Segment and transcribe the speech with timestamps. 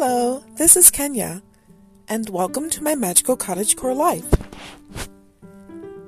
[0.00, 1.42] Hello, this is Kenya,
[2.06, 4.30] and welcome to my magical cottagecore life.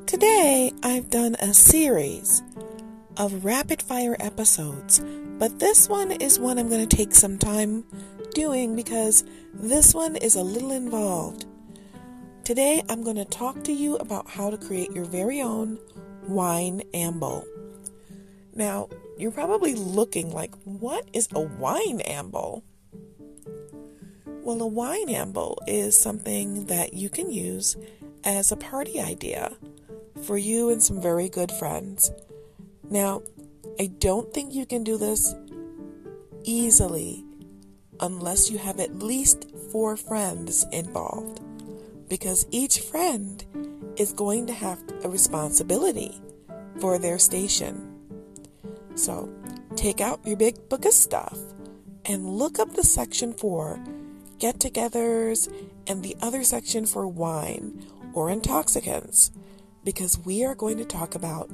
[0.07, 2.41] Today, I've done a series
[3.17, 5.01] of rapid fire episodes,
[5.41, 7.85] but this one is one I'm going to take some time
[8.33, 9.25] doing because
[9.55, 11.47] this one is a little involved.
[12.45, 15.81] Today, I'm going to talk to you about how to create your very own
[16.29, 17.45] wine amble.
[18.55, 22.63] Now, you're probably looking like, what is a wine amble?
[24.43, 27.77] Well, a wine amble is something that you can use
[28.25, 29.53] as a party idea
[30.23, 32.11] for you and some very good friends.
[32.89, 33.23] Now,
[33.79, 35.35] I don't think you can do this
[36.43, 37.23] easily
[38.01, 41.41] unless you have at least four friends involved
[42.09, 43.45] because each friend
[43.97, 46.19] is going to have a responsibility
[46.81, 47.95] for their station.
[48.95, 49.29] So,
[49.77, 51.39] take out your big book of stuff
[52.07, 53.79] and look up the section for
[54.41, 55.49] get togethers,
[55.87, 59.31] and the other section for wine or intoxicants,
[59.85, 61.49] because we are going to talk about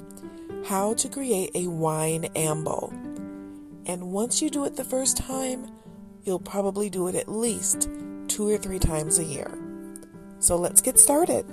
[0.65, 2.91] how to create a wine amble.
[3.85, 5.69] And once you do it the first time,
[6.23, 7.89] you'll probably do it at least
[8.27, 9.57] two or three times a year.
[10.39, 11.45] So let's get started.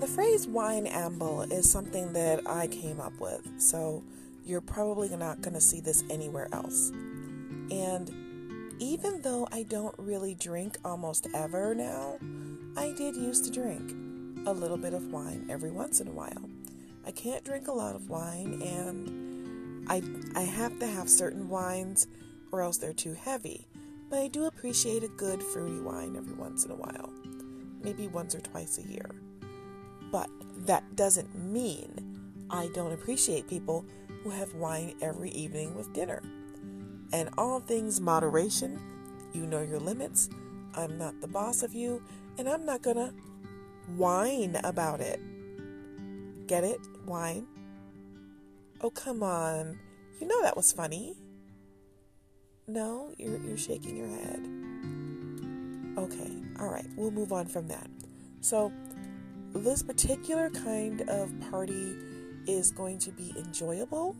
[0.00, 4.02] The phrase wine amble is something that I came up with, so
[4.46, 6.88] you're probably not going to see this anywhere else.
[7.70, 8.10] And
[8.78, 12.16] even though I don't really drink almost ever now,
[12.78, 13.90] I did used to drink
[14.46, 16.48] a little bit of wine every once in a while.
[17.06, 20.02] I can't drink a lot of wine, and I,
[20.34, 22.06] I have to have certain wines
[22.52, 23.66] or else they're too heavy.
[24.08, 27.12] But I do appreciate a good fruity wine every once in a while,
[27.82, 29.10] maybe once or twice a year.
[30.70, 33.84] That doesn't mean I don't appreciate people
[34.22, 36.22] who have wine every evening with dinner.
[37.12, 38.80] And all things moderation,
[39.32, 40.30] you know your limits.
[40.76, 42.00] I'm not the boss of you,
[42.38, 43.12] and I'm not gonna
[43.96, 45.18] whine about it.
[46.46, 46.78] Get it?
[47.04, 47.48] Wine?
[48.80, 49.76] Oh, come on.
[50.20, 51.16] You know that was funny.
[52.68, 54.46] No, you're, you're shaking your head.
[55.98, 56.30] Okay,
[56.60, 57.90] all right, we'll move on from that.
[58.40, 58.72] So,
[59.54, 61.96] this particular kind of party
[62.46, 64.16] is going to be enjoyable,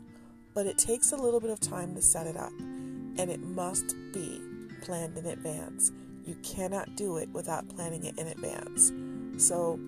[0.54, 3.94] but it takes a little bit of time to set it up, and it must
[4.12, 4.41] be
[4.82, 5.92] planned in advance.
[6.24, 8.92] You cannot do it without planning it in advance.
[9.44, 9.78] So,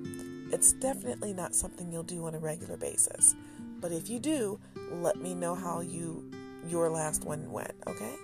[0.51, 3.35] it's definitely not something you'll do on a regular basis.
[3.81, 4.61] But if you do,
[4.91, 6.31] let me know how you
[6.69, 8.15] your last one went, okay?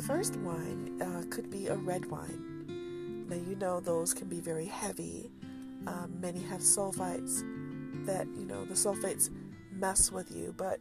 [0.00, 3.26] The first wine uh, could be a red wine.
[3.28, 5.30] Now, you know those can be very heavy.
[5.86, 7.42] Um, many have sulfites
[8.06, 9.28] that, you know, the sulfates
[9.70, 10.54] mess with you.
[10.56, 10.80] But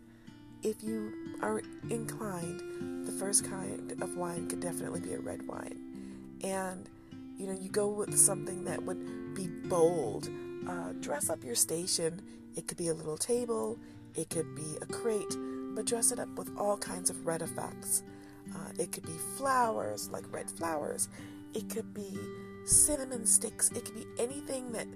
[0.63, 6.38] if you are inclined, the first kind of wine could definitely be a red wine.
[6.41, 6.90] And,
[7.38, 10.29] you know, you go with something that would be bold.
[10.66, 12.22] Uh, dress up your station.
[12.56, 13.78] It could be a little table,
[14.16, 15.35] it could be a crate,
[15.75, 18.02] but dress it up with all kinds of red effects.
[18.55, 21.09] Uh, it could be flowers, like red flowers.
[21.53, 22.17] It could be
[22.65, 23.71] cinnamon sticks.
[23.71, 24.87] It could be anything that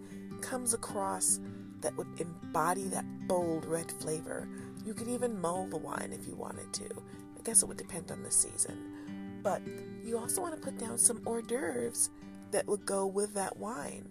[0.41, 1.39] comes across
[1.81, 4.47] that would embody that bold red flavor.
[4.85, 6.85] You could even mull the wine if you wanted to.
[6.85, 9.39] I guess it would depend on the season.
[9.43, 9.61] But
[10.03, 12.09] you also want to put down some hors d'oeuvres
[12.51, 14.07] that would go with that wine.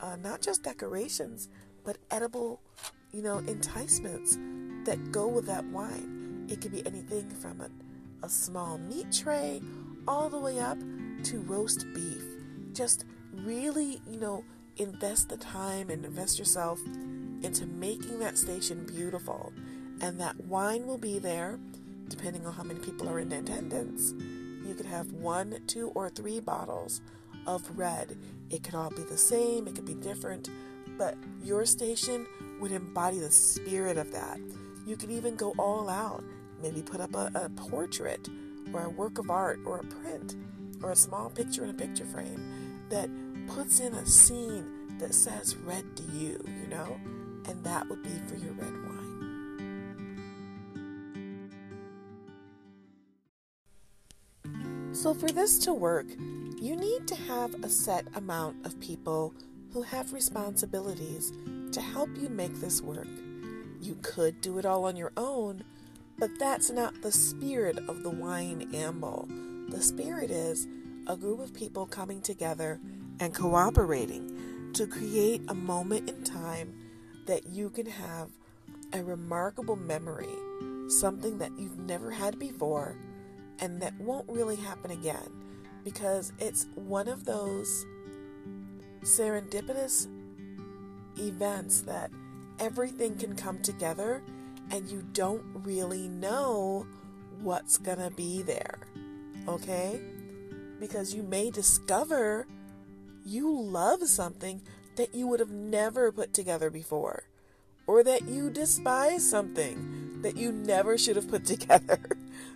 [0.00, 1.48] Uh, not just decorations,
[1.84, 2.60] but edible,
[3.12, 4.36] you know, enticements
[4.84, 6.46] that go with that wine.
[6.50, 7.68] It could be anything from a
[8.24, 9.60] a small meat tray
[10.08, 10.78] all the way up
[11.22, 12.24] to roast beef.
[12.72, 14.42] Just really, you know,
[14.78, 16.80] invest the time and invest yourself
[17.42, 19.52] into making that station beautiful.
[20.00, 21.58] And that wine will be there
[22.08, 24.14] depending on how many people are in attendance.
[24.66, 27.02] You could have one, two, or three bottles
[27.46, 28.16] of red.
[28.48, 30.48] It could all be the same, it could be different,
[30.96, 32.26] but your station
[32.58, 34.38] would embody the spirit of that.
[34.86, 36.24] You could even go all out
[36.64, 38.26] maybe put up a, a portrait
[38.72, 40.34] or a work of art or a print
[40.82, 43.10] or a small picture in a picture frame that
[43.46, 46.98] puts in a scene that says red to you, you know?
[47.46, 48.94] And that would be for your red wine.
[54.92, 56.06] So, for this to work,
[56.58, 59.34] you need to have a set amount of people
[59.74, 61.30] who have responsibilities
[61.72, 63.08] to help you make this work.
[63.82, 65.62] You could do it all on your own,
[66.18, 69.28] but that's not the spirit of the wine amble.
[69.68, 70.66] The spirit is
[71.06, 72.80] a group of people coming together
[73.20, 74.30] and cooperating.
[74.74, 76.74] to create a moment in time
[77.26, 78.28] that you can have
[78.92, 80.34] a remarkable memory,
[80.88, 82.96] something that you've never had before,
[83.60, 85.30] and that won't really happen again
[85.84, 87.86] because it's one of those
[89.02, 90.08] serendipitous
[91.18, 92.10] events that
[92.58, 94.22] everything can come together
[94.74, 96.84] and you don't really know
[97.40, 98.80] what's going to be there.
[99.46, 100.00] Okay?
[100.80, 102.48] Because you may discover
[103.24, 104.60] you love something
[104.96, 107.22] that you would have never put together before,
[107.86, 112.00] or that you despise something that you never should have put together.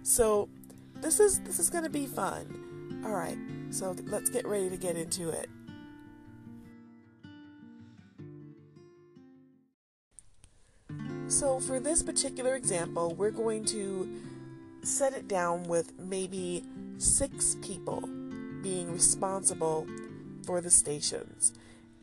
[0.02, 0.48] So,
[0.96, 3.02] this is this is going to be fun.
[3.04, 3.38] All right.
[3.70, 5.48] So, let's get ready to get into it.
[11.28, 14.08] So, for this particular example, we're going to
[14.82, 16.64] set it down with maybe
[16.96, 18.00] six people
[18.62, 19.86] being responsible
[20.46, 21.52] for the stations.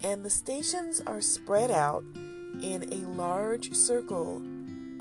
[0.04, 4.44] And the stations are spread out in a large circle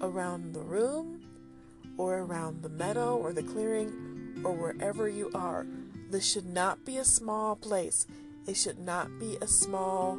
[0.00, 1.21] around the room
[1.99, 5.67] or around the meadow or the clearing or wherever you are.
[6.11, 8.06] This should not be a small place.
[8.47, 10.19] It should not be a small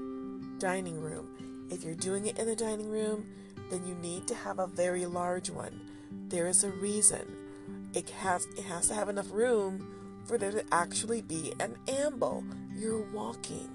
[0.60, 1.68] dining room.
[1.72, 3.26] If you're doing it in the dining room,
[3.70, 5.80] then you need to have a very large one.
[6.28, 7.26] There is a reason.
[7.94, 12.44] It has it has to have enough room for there to actually be an amble.
[12.76, 13.70] You're walking.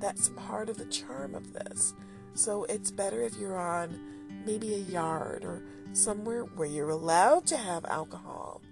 [0.00, 1.94] That's part of the charm of this.
[2.34, 3.98] So it's better if you're on
[4.46, 5.62] maybe a yard or
[5.92, 8.62] somewhere where you're allowed to have alcohol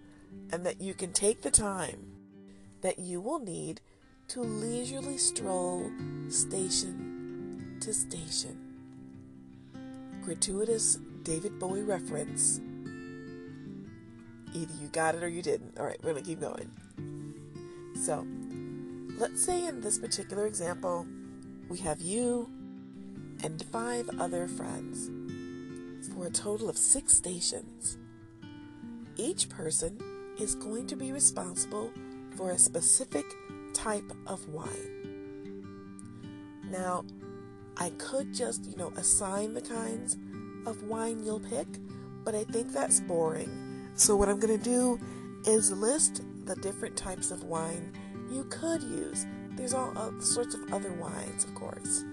[0.52, 2.12] and that you can take the time
[2.82, 3.80] that you will need
[4.28, 5.90] to leisurely stroll
[6.28, 8.65] station to station
[10.26, 12.60] gratuitous David Bowie reference.
[14.52, 15.78] Either you got it or you didn't.
[15.78, 16.68] All right, we're going to keep going.
[18.02, 18.26] So,
[19.20, 21.06] let's say in this particular example,
[21.68, 22.50] we have you
[23.44, 25.12] and five other friends
[26.08, 27.96] for a total of six stations.
[29.16, 29.96] Each person
[30.40, 31.92] is going to be responsible
[32.36, 33.26] for a specific
[33.74, 35.62] type of wine.
[36.68, 37.04] Now,
[37.78, 40.16] I could just, you know, assign the kinds
[40.66, 41.66] of wine you'll pick,
[42.24, 43.90] but I think that's boring.
[43.94, 44.98] So, what I'm going to do
[45.46, 47.92] is list the different types of wine
[48.30, 49.26] you could use.
[49.50, 52.04] There's all sorts of other wines, of course.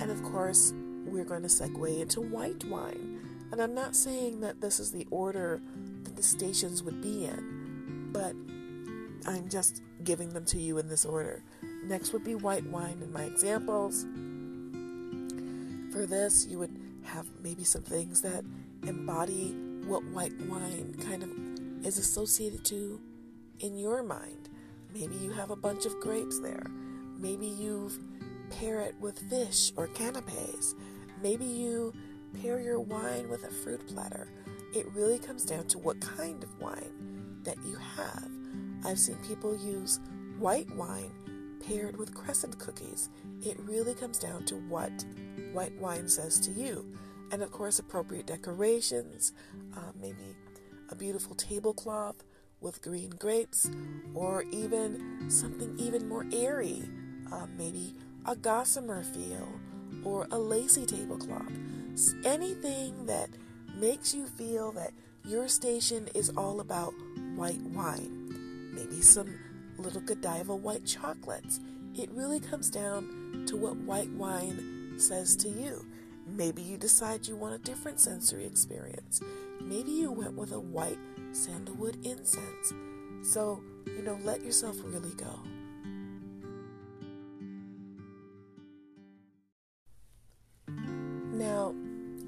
[0.00, 0.72] And of course,
[1.04, 3.20] we're going to segue into white wine.
[3.52, 5.60] And I'm not saying that this is the order
[6.02, 8.34] that the stations would be in, but
[9.26, 11.42] I'm just giving them to you in this order.
[11.84, 14.02] Next would be white wine in my examples.
[15.92, 18.44] For this, you would have maybe some things that
[18.82, 19.54] embody
[19.86, 23.00] what white wine kind of is associated to
[23.60, 24.48] in your mind.
[24.92, 26.66] Maybe you have a bunch of grapes there.
[27.18, 27.90] Maybe you
[28.50, 30.74] pair it with fish or canapes.
[31.22, 31.92] Maybe you
[32.42, 34.28] pair your wine with a fruit platter.
[34.74, 38.33] It really comes down to what kind of wine that you have.
[38.84, 40.00] I've seen people use
[40.38, 41.10] white wine
[41.66, 43.08] paired with crescent cookies.
[43.42, 44.92] It really comes down to what
[45.52, 46.84] white wine says to you.
[47.32, 49.32] And of course, appropriate decorations,
[49.76, 50.36] uh, maybe
[50.90, 52.22] a beautiful tablecloth
[52.60, 53.70] with green grapes,
[54.14, 56.82] or even something even more airy,
[57.32, 57.94] uh, maybe
[58.26, 59.48] a gossamer feel
[60.04, 61.52] or a lacy tablecloth.
[62.24, 63.30] Anything that
[63.76, 64.92] makes you feel that
[65.24, 66.92] your station is all about
[67.34, 68.23] white wine
[68.74, 69.38] maybe some
[69.78, 71.60] little Godiva white chocolates.
[71.94, 75.84] It really comes down to what white wine says to you.
[76.26, 79.20] Maybe you decide you want a different sensory experience.
[79.60, 80.98] Maybe you went with a white
[81.32, 82.72] sandalwood incense.
[83.22, 85.40] So, you know, let yourself really go.
[91.32, 91.74] Now,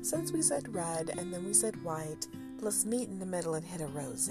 [0.03, 2.27] since we said red and then we said white,
[2.61, 4.31] let's meet in the middle and hit a rose,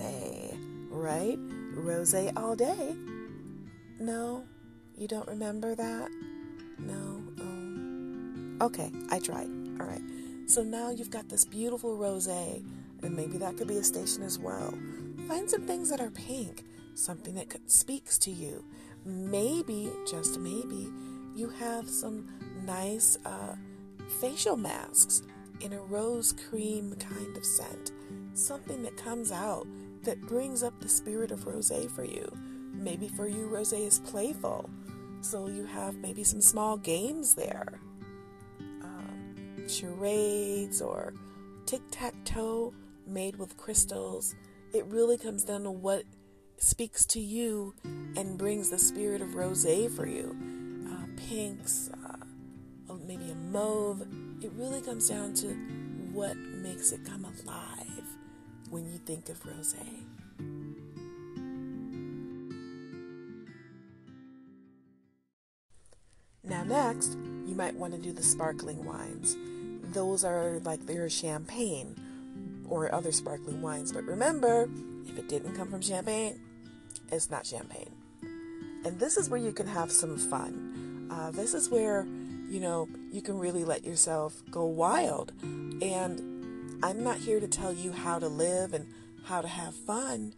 [0.89, 1.39] right?
[1.75, 2.95] Rose all day.
[3.99, 4.45] No,
[4.97, 6.09] you don't remember that?
[6.79, 7.21] No.
[7.41, 9.49] Um, okay, I tried.
[9.79, 10.01] All right.
[10.47, 14.39] So now you've got this beautiful rose, and maybe that could be a station as
[14.39, 14.73] well.
[15.27, 16.63] Find some things that are pink,
[16.93, 18.63] something that speaks to you.
[19.03, 20.89] Maybe, just maybe,
[21.35, 22.29] you have some
[22.65, 23.55] nice uh,
[24.21, 25.23] facial masks
[25.61, 27.91] in a rose cream kind of scent.
[28.33, 29.67] Something that comes out
[30.05, 32.31] that brings up the spirit of rose for you.
[32.73, 34.69] Maybe for you, rose is playful.
[35.21, 37.79] So you have maybe some small games there
[38.83, 41.13] um, charades or
[41.65, 42.73] tic tac toe
[43.07, 44.35] made with crystals.
[44.73, 46.03] It really comes down to what
[46.57, 50.35] speaks to you and brings the spirit of rose for you.
[50.89, 54.01] Uh, pinks, uh, maybe a mauve.
[54.41, 55.47] It really comes down to
[56.13, 57.84] what makes it come alive
[58.69, 59.75] when you think of rose.
[66.43, 67.13] Now, next,
[67.45, 69.35] you might want to do the sparkling wines.
[69.93, 71.95] Those are like their champagne
[72.69, 73.91] or other sparkling wines.
[73.91, 74.69] But remember,
[75.07, 76.39] if it didn't come from champagne,
[77.11, 77.91] it's not champagne.
[78.85, 81.07] And this is where you can have some fun.
[81.11, 82.05] Uh, this is where,
[82.47, 85.31] you know, you can really let yourself go wild.
[85.41, 86.34] And
[86.83, 88.87] I'm not here to tell you how to live and
[89.23, 90.33] how to have fun,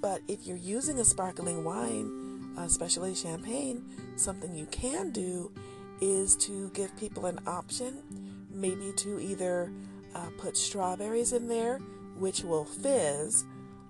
[0.00, 3.84] but if you're using a sparkling wine, especially champagne,
[4.16, 5.52] something you can do
[6.00, 8.02] is to give people an option,
[8.50, 9.70] maybe to either
[10.14, 11.78] uh, put strawberries in there,
[12.18, 13.44] which will fizz,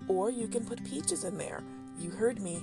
[0.09, 1.63] or you can put peaches in there.
[1.99, 2.63] You heard me.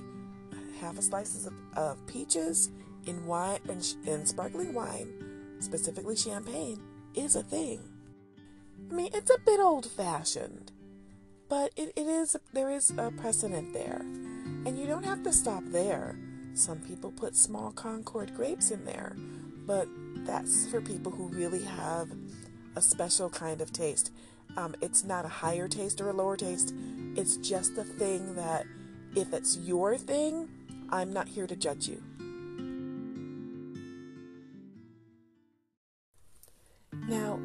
[0.80, 2.70] Half a slices of, of peaches
[3.06, 5.12] in wine and in sparkling wine,
[5.60, 6.80] specifically champagne,
[7.14, 7.89] is a thing.
[8.88, 10.72] I mean, it's a bit old-fashioned,
[11.48, 15.62] but it, it is there is a precedent there, and you don't have to stop
[15.66, 16.16] there.
[16.54, 19.16] Some people put small Concord grapes in there,
[19.66, 19.88] but
[20.26, 22.08] that's for people who really have
[22.76, 24.12] a special kind of taste.
[24.56, 26.74] Um, it's not a higher taste or a lower taste.
[27.16, 28.66] It's just a thing that
[29.14, 30.48] if it's your thing,
[30.90, 32.02] I'm not here to judge you.
[37.08, 37.40] Now,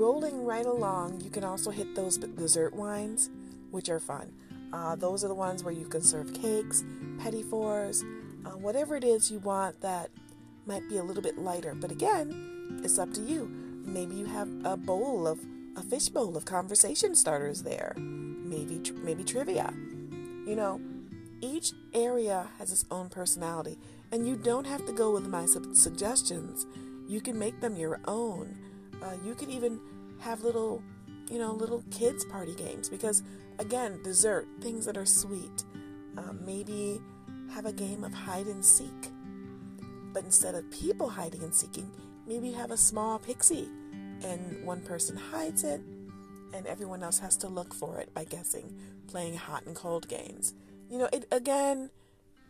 [0.00, 3.28] rolling right along, you can also hit those dessert wines,
[3.70, 4.32] which are fun.
[4.72, 6.82] Uh, those are the ones where you can serve cakes,
[7.18, 8.02] petit fours,
[8.46, 10.08] uh, whatever it is you want that
[10.64, 11.74] might be a little bit lighter.
[11.74, 13.46] But again, it's up to you.
[13.84, 15.38] Maybe you have a bowl of
[15.76, 17.94] a fish bowl of conversation starters there.
[17.98, 19.72] Maybe maybe trivia.
[20.46, 20.80] You know,
[21.42, 23.78] each area has its own personality,
[24.10, 26.66] and you don't have to go with my su- suggestions.
[27.06, 28.59] You can make them your own.
[29.02, 29.80] Uh, you could even
[30.20, 30.82] have little,
[31.30, 33.22] you know, little kids party games because,
[33.58, 35.64] again, dessert, things that are sweet.
[36.16, 37.00] Uh, maybe
[37.52, 39.10] have a game of hide and seek.
[40.12, 41.90] But instead of people hiding and seeking,
[42.26, 43.68] maybe have a small pixie
[44.22, 45.80] and one person hides it
[46.52, 48.76] and everyone else has to look for it by guessing,
[49.06, 50.54] playing hot and cold games.
[50.90, 51.90] You know, it again,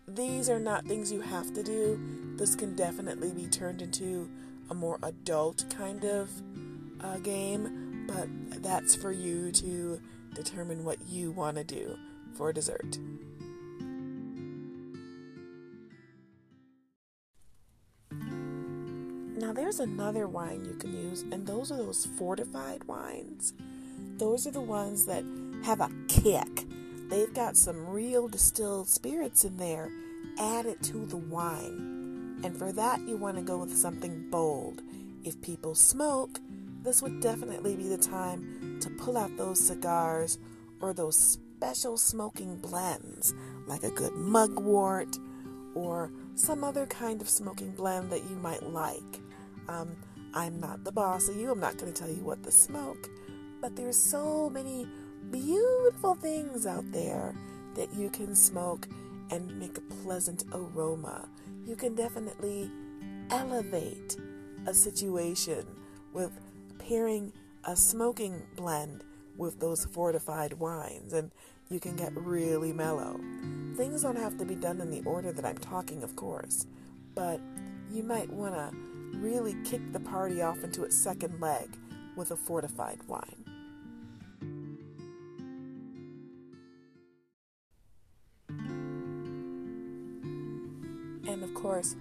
[0.09, 2.00] these are not things you have to do.
[2.37, 4.30] This can definitely be turned into
[4.70, 6.30] a more adult kind of
[7.00, 8.28] uh, game, but
[8.62, 10.00] that's for you to
[10.34, 11.98] determine what you want to do
[12.36, 12.98] for dessert.
[19.40, 23.54] Now, there's another wine you can use, and those are those fortified wines.
[24.18, 25.24] Those are the ones that
[25.64, 26.66] have a kick.
[27.08, 29.90] They've got some real distilled spirits in there
[30.38, 32.00] added to the wine.
[32.42, 34.82] And for that, you want to go with something bold.
[35.25, 36.40] If people smoke,
[36.82, 40.38] this would definitely be the time to pull out those cigars
[40.80, 43.35] or those special smoking blends,
[43.66, 45.18] like a good mugwort
[45.75, 49.20] or some other kind of smoking blend that you might like.
[49.68, 49.97] Um,
[50.32, 51.50] I'm not the boss of you.
[51.50, 53.11] I'm not going to tell you what to smoke.
[53.61, 54.88] But there's so many
[55.30, 57.35] beautiful things out there
[57.75, 58.88] that you can smoke
[59.30, 61.28] and make a pleasant aroma.
[61.66, 62.70] You can definitely
[63.30, 64.16] elevate
[64.66, 65.64] a situation
[66.12, 66.32] with
[66.78, 67.32] pairing
[67.64, 69.04] a smoking blend
[69.36, 71.30] with those fortified wines, and
[71.70, 73.20] you can get really mellow.
[73.76, 76.66] Things don't have to be done in the order that I'm talking, of course,
[77.14, 77.40] but
[77.90, 78.76] you might want to
[79.18, 81.68] really kick the party off into its second leg
[82.16, 83.44] with a fortified wine.
[91.70, 91.94] Course,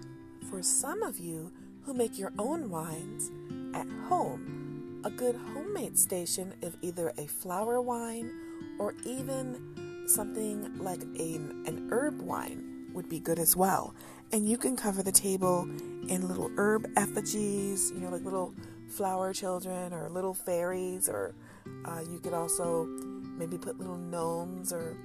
[0.50, 1.52] for some of you
[1.84, 3.30] who make your own wines
[3.76, 8.32] at home, a good homemade station of either a flower wine
[8.80, 13.94] or even something like a, an herb wine would be good as well.
[14.32, 15.70] And you can cover the table
[16.08, 18.56] in little herb effigies, you know, like little
[18.88, 21.36] flower children or little fairies, or
[21.86, 22.86] uh, you could also
[23.38, 24.98] maybe put little gnomes or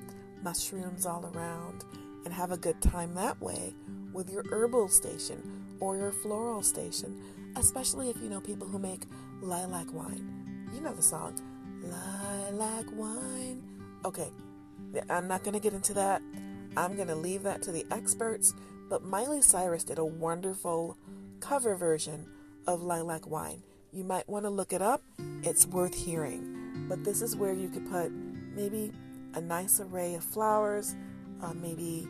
[0.43, 1.85] mushrooms all around
[2.25, 3.75] and have a good time that way
[4.15, 7.21] with your herbal station or your floral station,
[7.57, 9.03] especially if you know people who make
[9.43, 10.71] lilac wine.
[10.73, 11.39] You know the song,
[11.83, 13.63] Lilac Wine.
[14.07, 14.31] Okay,
[15.11, 16.23] I'm not going to get into that.
[16.77, 18.55] I'm going to leave that to the experts
[18.89, 20.97] but Miley Cyrus did a wonderful
[21.41, 22.27] cover version
[22.67, 23.63] of Lilac Wine.
[23.93, 25.03] You might want to look it up,
[25.43, 26.87] it's worth hearing.
[26.89, 28.93] But this is where you could put maybe
[29.35, 30.95] a nice array of flowers,
[31.43, 32.07] uh, maybe,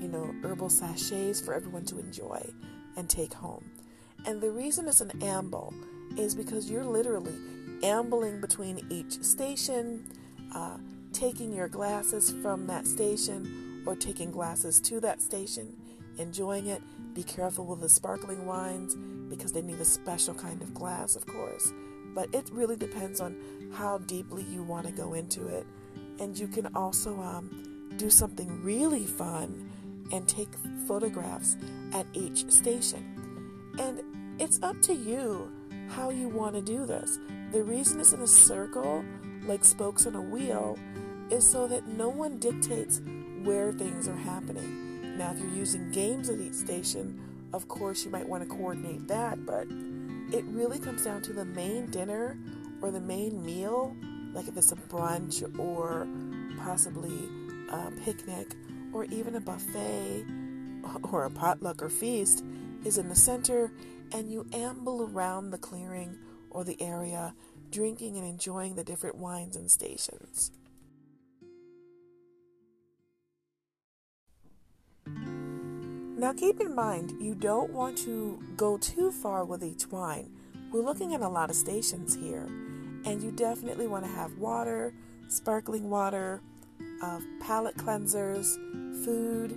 [0.00, 2.44] you know, herbal sachets for everyone to enjoy
[2.96, 3.64] and take home.
[4.26, 5.74] And the reason it's an amble
[6.16, 7.34] is because you're literally
[7.82, 10.10] ambling between each station,
[10.54, 10.78] uh,
[11.12, 15.76] taking your glasses from that station or taking glasses to that station,
[16.18, 16.82] enjoying it.
[17.14, 18.96] Be careful with the sparkling wines
[19.28, 21.72] because they need a special kind of glass, of course.
[22.14, 23.36] But it really depends on
[23.74, 25.66] how deeply you want to go into it.
[26.18, 29.70] And you can also um, do something really fun
[30.12, 30.48] and take
[30.86, 31.56] photographs
[31.92, 33.72] at each station.
[33.78, 34.02] And
[34.40, 35.50] it's up to you
[35.88, 37.18] how you want to do this.
[37.52, 39.04] The reason it's in a circle,
[39.46, 40.78] like spokes on a wheel,
[41.30, 43.00] is so that no one dictates
[43.42, 45.16] where things are happening.
[45.16, 47.20] Now, if you're using games at each station,
[47.52, 49.68] of course you might want to coordinate that, but
[50.36, 52.36] it really comes down to the main dinner
[52.82, 53.94] or the main meal,
[54.32, 56.06] like if it's a brunch or
[56.58, 57.28] possibly
[57.70, 58.54] a picnic
[58.94, 60.24] or even a buffet
[61.12, 62.44] or a potluck or feast,
[62.84, 63.72] is in the center,
[64.12, 66.16] and you amble around the clearing
[66.50, 67.34] or the area,
[67.70, 70.52] drinking and enjoying the different wines and stations.
[76.16, 80.30] Now, keep in mind, you don't want to go too far with each wine.
[80.72, 82.46] We're looking at a lot of stations here,
[83.04, 84.94] and you definitely want to have water,
[85.28, 86.40] sparkling water,
[87.04, 88.54] uh, palate cleansers,
[89.04, 89.52] food,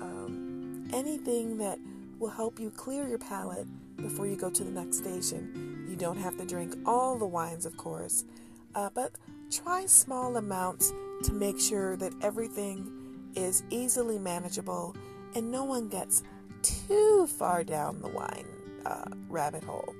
[0.00, 1.78] um, anything that
[2.18, 3.66] will help you clear your palate
[3.96, 5.86] before you go to the next station.
[5.88, 8.24] You don't have to drink all the wines, of course,
[8.76, 9.12] uh, but
[9.50, 10.92] try small amounts
[11.24, 14.94] to make sure that everything is easily manageable
[15.34, 16.22] and no one gets
[16.62, 18.46] too far down the wine
[18.86, 19.94] uh, rabbit hole.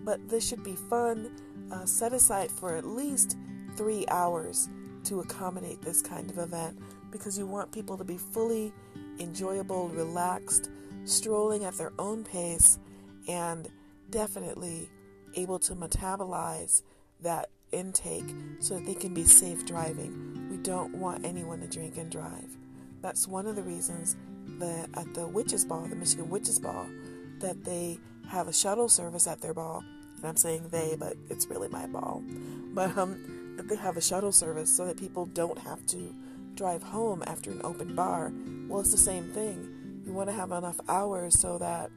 [0.00, 1.30] But this should be fun,
[1.70, 3.36] uh, set aside for at least
[3.76, 4.68] three hours
[5.12, 6.78] to accommodate this kind of event
[7.10, 8.72] because you want people to be fully
[9.18, 10.70] enjoyable, relaxed,
[11.04, 12.78] strolling at their own pace,
[13.28, 13.68] and
[14.08, 14.88] definitely
[15.34, 16.82] able to metabolize
[17.20, 20.48] that intake so that they can be safe driving.
[20.50, 22.56] We don't want anyone to drink and drive.
[23.02, 24.16] That's one of the reasons
[24.60, 26.86] that at the Witches Ball, the Michigan Witches Ball,
[27.40, 27.98] that they
[28.30, 29.84] have a shuttle service at their ball.
[30.16, 32.22] And I'm saying they, but it's really my ball.
[32.72, 36.14] But um, that they have a shuttle service so that people don't have to
[36.54, 38.32] drive home after an open bar.
[38.68, 40.02] Well, it's the same thing.
[40.04, 41.90] You want to have enough hours so that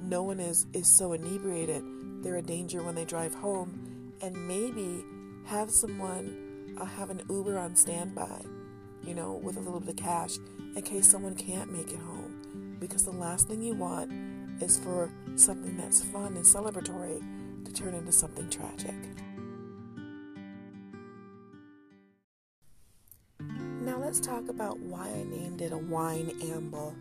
[0.00, 1.84] no one is, is so inebriated
[2.22, 5.04] they're a danger when they drive home, and maybe
[5.46, 8.42] have someone uh, have an Uber on standby,
[9.04, 10.38] you know, with a little bit of cash
[10.74, 12.76] in case someone can't make it home.
[12.80, 14.12] Because the last thing you want
[14.60, 17.22] is for something that's fun and celebratory
[17.64, 18.94] to turn into something tragic.
[24.18, 26.92] Let's talk about why I named it a wine amble.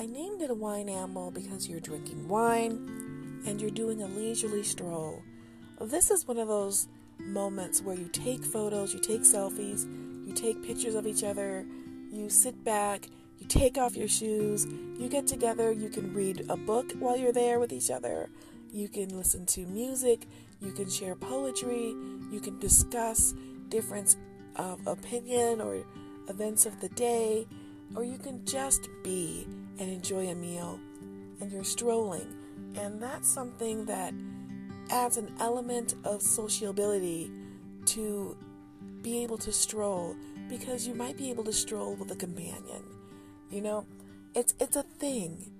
[0.00, 4.62] I named it a wine amble because you're drinking wine and you're doing a leisurely
[4.62, 5.22] stroll.
[5.82, 9.84] This is one of those moments where you take photos, you take selfies,
[10.26, 11.66] you take pictures of each other,
[12.10, 13.06] you sit back,
[13.38, 17.32] you take off your shoes, you get together, you can read a book while you're
[17.32, 18.30] there with each other,
[18.72, 20.26] you can listen to music,
[20.60, 21.94] you can share poetry,
[22.30, 23.34] you can discuss
[23.68, 24.16] different
[24.56, 25.84] of opinion or
[26.28, 27.46] events of the day,
[27.94, 29.46] or you can just be
[29.78, 30.78] and enjoy a meal
[31.40, 32.34] and you're strolling.
[32.76, 34.12] And that's something that
[34.90, 37.30] adds an element of sociability
[37.86, 38.36] to
[39.02, 40.16] be able to stroll
[40.48, 42.82] because you might be able to stroll with a companion.
[43.50, 43.86] You know,
[44.34, 45.50] it's it's a thing.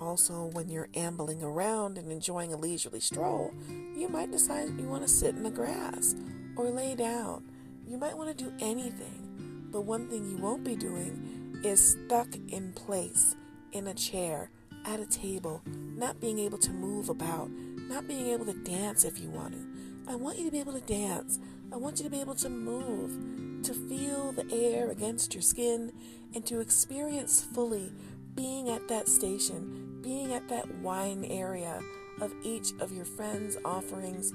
[0.00, 5.02] Also, when you're ambling around and enjoying a leisurely stroll, you might decide you want
[5.02, 6.14] to sit in the grass
[6.56, 7.44] or lay down.
[7.86, 9.33] You might want to do anything.
[9.74, 13.34] But one thing you won't be doing is stuck in place
[13.72, 14.50] in a chair,
[14.84, 19.18] at a table, not being able to move about, not being able to dance if
[19.18, 20.12] you want to.
[20.12, 21.40] I want you to be able to dance.
[21.72, 25.90] I want you to be able to move, to feel the air against your skin,
[26.36, 27.92] and to experience fully
[28.36, 31.80] being at that station, being at that wine area
[32.20, 34.32] of each of your friends' offerings,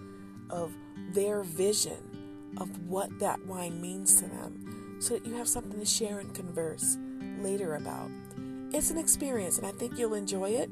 [0.50, 0.74] of
[1.14, 2.20] their vision
[2.58, 6.34] of what that wine means to them, so that you have something to share and
[6.34, 6.98] converse
[7.42, 8.10] later about
[8.72, 10.70] it's an experience, and I think you'll enjoy it.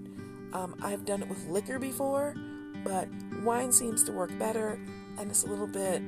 [0.54, 2.36] Um, I've done it with liquor before,
[2.84, 3.08] but
[3.44, 4.80] wine seems to work better,
[5.18, 6.02] and it's a little bit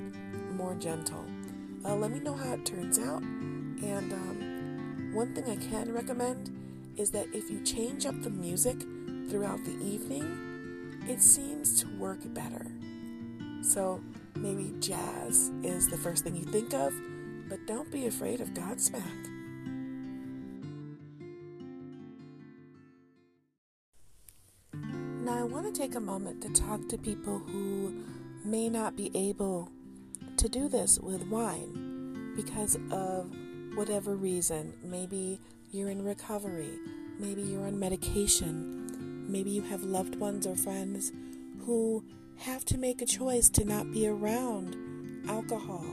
[0.54, 1.26] more gentle.
[1.84, 3.22] Uh, let me know how it turns out.
[3.24, 6.56] And um, one thing I can recommend
[6.98, 8.80] is that if you change up the music
[9.30, 12.68] throughout the evening, it seems to work better.
[13.62, 14.00] So
[14.36, 16.94] maybe jazz is the first thing you think of,
[17.50, 19.28] but don't be afraid of Godsmack.
[24.74, 28.06] Now, I want to take a moment to talk to people who
[28.46, 29.70] may not be able
[30.38, 33.30] to do this with wine because of
[33.76, 34.74] whatever reason.
[34.84, 35.40] Maybe
[35.72, 36.80] you're in recovery,
[37.20, 41.12] maybe you're on medication, maybe you have loved ones or friends
[41.66, 42.04] who
[42.38, 44.76] have to make a choice to not be around
[45.28, 45.84] alcohol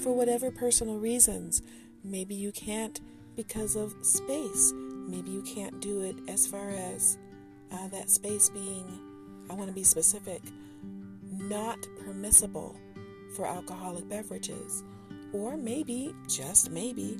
[0.00, 1.62] for whatever personal reasons.
[2.02, 3.00] Maybe you can't
[3.36, 4.72] because of space.
[4.74, 7.18] Maybe you can't do it as far as
[7.72, 9.00] uh, that space being,
[9.50, 10.42] I want to be specific,
[11.22, 12.76] not permissible
[13.36, 14.82] for alcoholic beverages.
[15.32, 17.18] Or maybe, just maybe,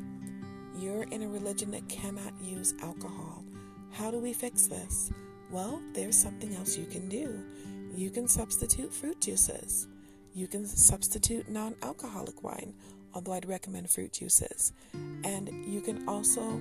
[0.79, 3.45] you're in a religion that cannot use alcohol.
[3.93, 5.11] How do we fix this?
[5.51, 7.45] Well, there's something else you can do.
[7.95, 9.89] You can substitute fruit juices.
[10.35, 12.75] You can substitute non alcoholic wine,
[13.15, 14.73] although I'd recommend fruit juices.
[14.93, 16.61] And you can also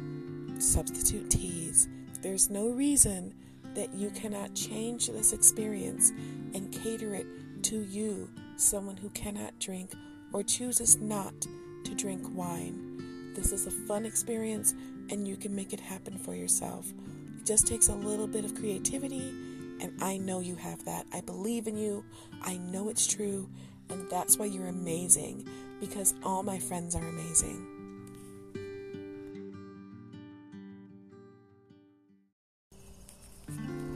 [0.60, 1.88] substitute teas.
[2.22, 3.34] There's no reason
[3.74, 6.12] that you cannot change this experience
[6.54, 7.26] and cater it
[7.64, 9.92] to you, someone who cannot drink
[10.34, 13.34] or chooses not to drink wine.
[13.36, 14.76] This is a fun experience
[15.10, 16.94] and you can make it happen for yourself.
[17.40, 19.34] It just takes a little bit of creativity,
[19.84, 21.06] and I know you have that.
[21.14, 22.06] I believe in you,
[22.42, 23.50] I know it's true,
[23.90, 25.48] and that's why you're amazing
[25.82, 27.68] because all my friends are amazing.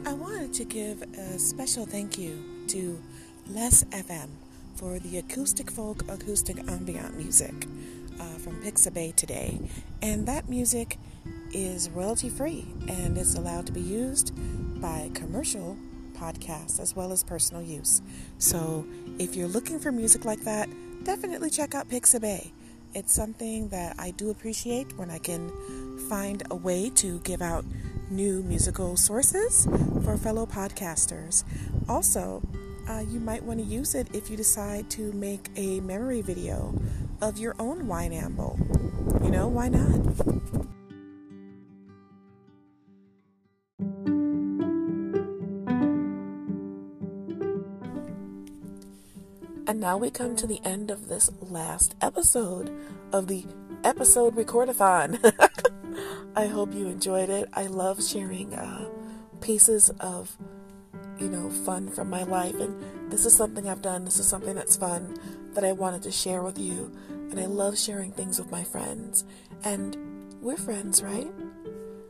[0.06, 3.02] I wanted to give a special thank you to
[3.50, 4.30] Les FM
[4.76, 7.66] for the acoustic folk, acoustic ambient music
[8.20, 9.60] uh, from Pixabay today.
[10.02, 10.98] And that music
[11.54, 14.34] is royalty free and is allowed to be used
[14.80, 15.78] by commercial
[16.14, 18.02] podcasts as well as personal use.
[18.38, 18.86] So
[19.20, 20.70] if you're looking for music like that,
[21.04, 22.52] definitely check out Pixabay.
[22.94, 25.52] It's something that I do appreciate when I can
[26.10, 27.66] find a way to give out
[28.10, 29.68] new musical sources
[30.04, 31.44] for fellow podcasters.
[31.90, 32.42] Also,
[32.90, 36.74] uh, you might want to use it if you decide to make a memory video
[37.22, 38.58] of your own wine amble.
[39.24, 40.57] You know, why not?
[49.78, 52.76] And now we come to the end of this last episode
[53.14, 53.46] of the
[53.84, 55.20] episode recordathon.
[56.36, 57.48] I hope you enjoyed it.
[57.54, 58.90] I love sharing uh,
[59.40, 60.36] pieces of,
[61.20, 62.56] you know, fun from my life.
[62.56, 64.04] And this is something I've done.
[64.04, 65.16] This is something that's fun
[65.54, 66.92] that I wanted to share with you.
[67.30, 69.26] And I love sharing things with my friends.
[69.64, 69.96] And
[70.42, 71.32] we're friends, right?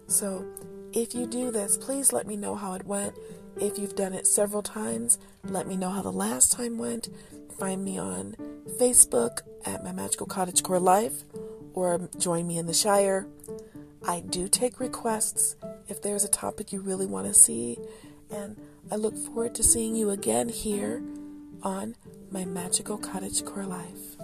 [0.08, 0.45] So
[0.93, 3.13] if you do this, please let me know how it went.
[3.60, 7.10] If you've done it several times, let me know how the last time went
[7.58, 8.36] find me on
[8.80, 11.24] Facebook at My Magical Cottage Core Life
[11.74, 13.28] or join me in the Shire.
[14.08, 15.56] I do take requests
[15.88, 17.78] if there's a topic you really want to see,
[18.30, 18.58] and
[18.91, 21.02] I look forward to seeing you again here
[21.63, 21.96] on
[22.30, 24.16] My Magical Cottage Core Life.